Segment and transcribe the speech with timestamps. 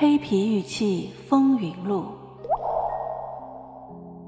[0.00, 2.04] 黑皮玉器风云录》，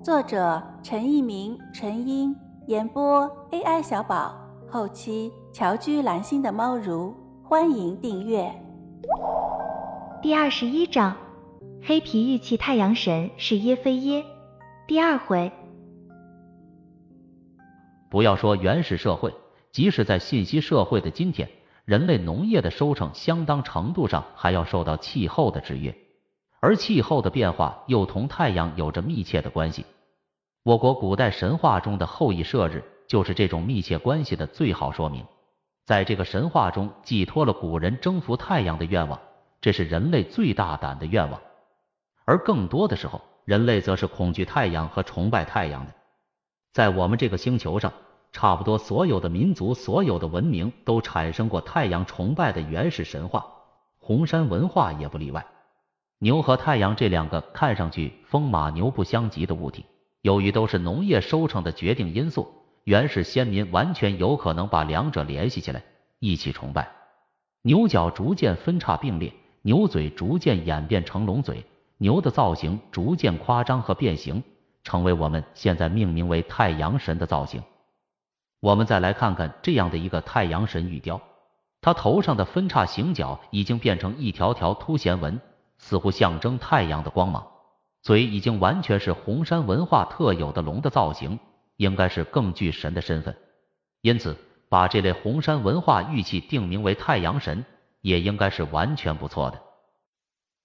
[0.04, 2.34] 作者陈一鸣、陈英，
[2.67, 4.34] 演播 AI 小宝，
[4.68, 7.14] 后期乔居蓝心的猫如，
[7.44, 8.52] 欢迎订阅。
[10.20, 11.16] 第二十一章，
[11.80, 14.25] 黑皮玉器太阳神是耶非耶。
[14.89, 15.52] 第二回，
[18.11, 19.32] 不要说原始社会，
[19.71, 21.48] 即使在信息社会的今天。
[21.91, 25.92] 人类农业的收成相当程度上还要受到气候的制约，
[26.60, 29.84] 而气候的变化又同太阳有着密切的关系。
[30.62, 35.27] 我国古代神话中的后羿射日就是这种密切关系的最好说明。
[35.84, 39.20] 在这个神话中，寄托了古人征服太阳的愿望，
[39.61, 41.41] 这是人类最大胆的愿望。
[42.25, 45.92] 而更多的时候，人类则是恐惧太阳和崇拜太阳的。
[46.72, 47.92] 在我们这个星球上。
[48.33, 53.45] 差不多所有的民族、所有的文明都产生过太阳崇拜的原始神话，
[53.98, 55.45] 红山文化也不例外。
[56.19, 59.84] 牛和太阳这两个看上去风马牛不相及的物体，
[60.20, 62.47] 由于都是农业收成的决定因素，
[62.84, 65.83] 原始先民完全有可能把两者联系起来，
[66.19, 66.89] 一起崇拜。
[67.62, 71.65] 牛角逐渐分叉并列，牛嘴逐渐演变成龙嘴，
[71.98, 74.42] 牛的造型逐渐夸张和变形，
[74.84, 77.62] 成为我们现在命名为太阳神的造型。
[78.61, 81.20] 我们再来看看这样的一个太阳神玉雕，
[81.80, 85.41] 它头上的分叉形角已经变成一条条凸弦纹，
[85.78, 87.47] 似乎象征太阳的光芒。
[88.03, 91.38] 嘴已经完全是红山文化特有的龙的造型，
[91.77, 93.36] 应该是更具神的身份。
[94.03, 94.36] 因此，
[94.69, 97.64] 把这类红山文化玉器定名为太阳神，
[98.03, 99.61] 也应该是完全不错的。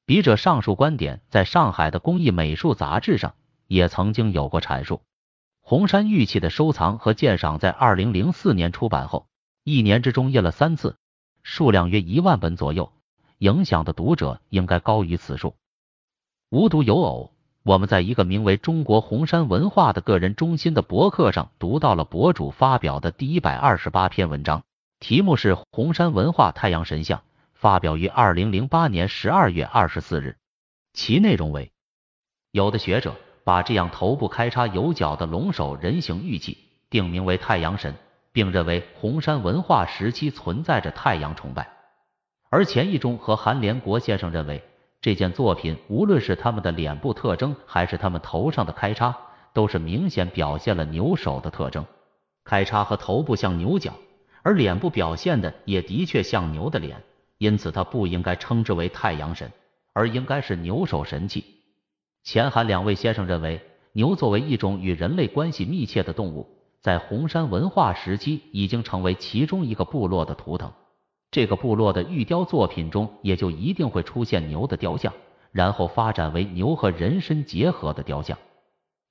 [0.06, 3.34] 笔者上述观点在上海的工艺美术杂志上
[3.68, 5.02] 也曾经有过阐述。
[5.68, 9.26] 红山玉器的收藏和鉴赏在二零零四年出版后，
[9.64, 10.96] 一年之中印了三次，
[11.42, 12.94] 数量约一万本左右，
[13.40, 15.56] 影响的读者应该高于此数。
[16.52, 24.64] 无独有偶，我们在一个名为“中国红山文化”的个人中心的博客上读到了博主发表的第一百二十八篇文章，
[25.00, 27.18] 题目是《红山文化太阳神像》，
[27.56, 30.38] 发表于二零零八年十二月二十四日，
[30.94, 31.72] 其内容为：
[32.52, 33.16] 有的学者。
[33.46, 36.58] 把这样头部开叉有角的龙首人形玉器
[36.90, 37.94] 定名为太阳神，
[38.32, 41.70] 并认为红山文化时期存在着太阳崇拜。
[42.50, 44.64] 而钱一中和韩连国先生认为，
[45.00, 49.16] 这件作品无论是他们的脸部特征，还是他们头上的开叉，
[49.54, 51.86] 都是明显表现了牛首的特征。
[52.44, 53.94] 开叉和头部像牛角，
[54.42, 57.04] 而脸部表现的也的确像牛的脸，
[57.38, 59.52] 因此它不应该称之为太阳神，
[59.94, 61.46] 而应该是牛首神器。
[62.26, 66.48] 钱韩两位先生认为，牛作为一种与人类关系密切的动物，
[66.82, 70.74] 在红山文化时期已经成为其中一个部落的图腾。
[71.30, 75.14] 这个部落的玉雕作品中也就一定会出现牛的雕像，
[75.52, 78.36] 然后发展为牛和人身结合的雕像。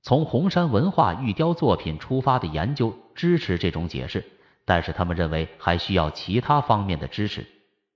[0.02, 4.24] 从红山文化玉雕作品出发的研究支持这种解释，
[4.64, 7.46] 但是他们认为还需要其他方面的支持，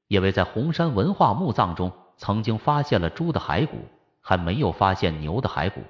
[0.06, 3.78] 因为在红山文化墓葬中曾经发现了猪的骸骨。
[4.20, 5.82] 还没有发现牛的骸骨。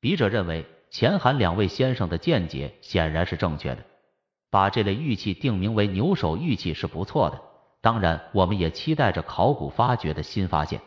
[0.00, 3.84] 笔者认为，钱韩两位先生的见解显然是正确的，
[4.50, 7.40] 把这类玉器定名为牛首玉器是不错的。
[7.80, 10.80] 当然，我们也期待着考古发掘的新发现。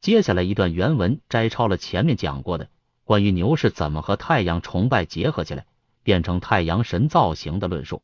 [0.00, 2.68] 接下来一段原文摘抄了前面讲过的
[3.04, 5.64] 关于牛是怎么和太阳崇拜结合起来，
[6.02, 8.02] 变成太阳神造型的论述。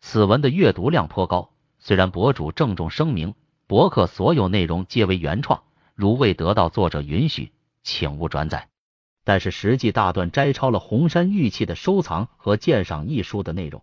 [0.00, 3.34] 此文的阅读量颇高，虽然博主郑重声明，
[3.66, 5.62] 博客所有内容皆为原创。
[5.96, 7.52] 如未得到作者允许，
[7.82, 8.68] 请勿转载。
[9.24, 13.82] 但是实际大段摘抄了红山玉器的收藏和鉴赏一书的内容。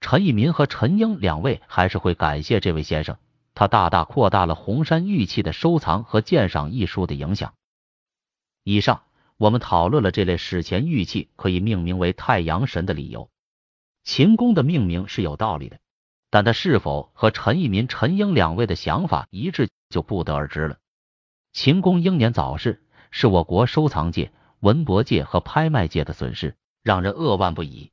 [0.00, 3.18] 陈一民和陈英两位还是会感谢这位先生，
[3.54, 7.54] 他大大扩大了红山玉器的收藏和鉴赏一书的影响。
[8.64, 9.02] 以上
[9.36, 13.30] 我们讨论了这类史前玉器可以命名为太阳神的理由。
[14.02, 15.78] 秦宫的命名是有道理的，
[16.30, 20.78] 但他是否和陈一民、陈英两位的想法一致，就不得而知了。
[21.54, 27.92] 秦公英年早逝，是我国收藏界、文博界和拍卖界的损失，让人扼腕不已。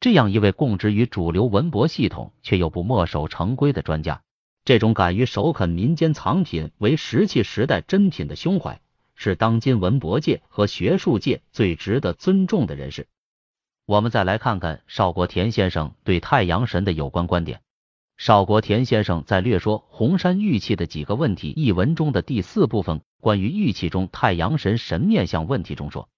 [0.00, 4.22] 这样一位供职于主流文博系统却又不墨守成规的专家，
[4.64, 8.80] 这种敢于首肯民间藏品为石器时代珍品的胸怀，
[9.14, 13.06] 是当今文博界和学术界最值得尊重的人士。
[13.86, 17.62] 我们再来看看邵国田先生对太阳神的有关观点。
[18.24, 26.08] 邵国田先生在略说红山玉器的几个问题一文中的第四部分，关于玉器中太阳神神面像问题中说：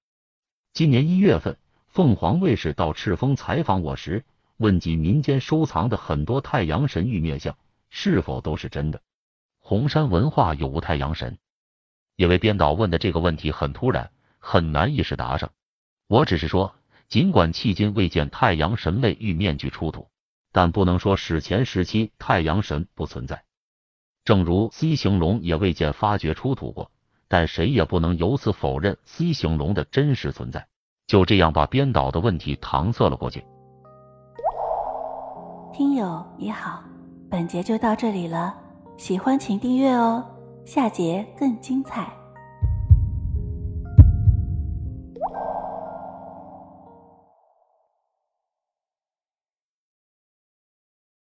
[0.74, 1.56] 今年一月份，
[1.86, 4.26] 凤凰卫视到赤峰采访我时，
[4.58, 7.56] 问及民间收藏的很多太阳神玉面像
[7.88, 9.00] 是否都是真的。
[9.58, 11.38] 红山文化有无太阳神？
[12.16, 15.52] 因为编导问的这个问题很突然，很难一时答上。
[16.06, 16.74] 我只是说，
[17.08, 20.08] 尽管迄今未见太阳神类玉面具出土，
[20.54, 23.42] 但不能说史前时期太阳神不存在。
[24.24, 26.92] 正如 C 型龙也未见发掘出土过，
[27.26, 30.68] 但谁也不能由此否认 C 型龙的真实存在。
[31.08, 33.44] 就这样把编导的问题搪塞了过去。
[35.72, 36.84] 听友你好，
[37.28, 38.54] 本节就到这里了，
[38.96, 40.24] 喜欢请订阅哦，
[40.64, 42.24] 下节更精彩。